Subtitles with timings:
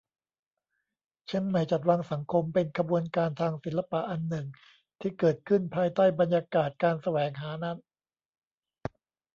[1.25, 4.45] "เชียงใหม่จัดวางสังคม" เป็นขบวนการทางศิลปะอันหนึ่ง
[4.99, 7.77] ที่เกิดขึ้นภายใต้บรรยากาศการแสวงหานั้น